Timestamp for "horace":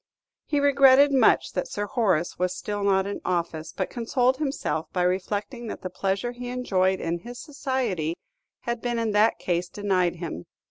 1.85-2.39